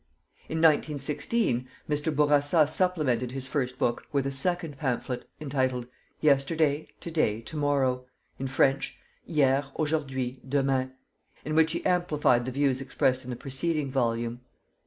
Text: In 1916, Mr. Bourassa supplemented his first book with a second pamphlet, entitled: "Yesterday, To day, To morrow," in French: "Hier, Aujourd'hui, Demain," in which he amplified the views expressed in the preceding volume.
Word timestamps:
In 0.49 0.57
1916, 0.57 1.67
Mr. 1.87 2.15
Bourassa 2.15 2.65
supplemented 2.67 3.33
his 3.33 3.47
first 3.47 3.77
book 3.77 4.07
with 4.11 4.25
a 4.25 4.31
second 4.31 4.79
pamphlet, 4.79 5.29
entitled: 5.39 5.85
"Yesterday, 6.21 6.87
To 7.01 7.11
day, 7.11 7.39
To 7.41 7.55
morrow," 7.55 8.07
in 8.39 8.47
French: 8.47 8.97
"Hier, 9.27 9.65
Aujourd'hui, 9.79 10.39
Demain," 10.49 10.93
in 11.45 11.53
which 11.53 11.73
he 11.73 11.85
amplified 11.85 12.45
the 12.45 12.51
views 12.51 12.81
expressed 12.81 13.23
in 13.25 13.29
the 13.29 13.35
preceding 13.35 13.91
volume. 13.91 14.41